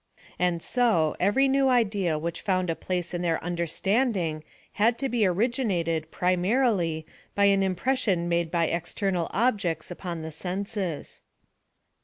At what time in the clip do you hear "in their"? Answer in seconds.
3.13-3.37